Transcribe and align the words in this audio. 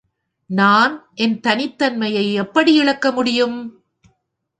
நான் 0.49 1.09
என் 1.15 1.39
தனித் 1.39 1.77
தன்மையை 1.77 2.33
எப்படி 2.33 2.73
இழக்க 2.73 3.11
முடியும்? 3.11 3.57